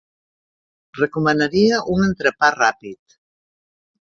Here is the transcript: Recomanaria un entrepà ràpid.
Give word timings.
Recomanaria 0.99 1.81
un 1.97 2.07
entrepà 2.07 2.51
ràpid. 2.57 3.19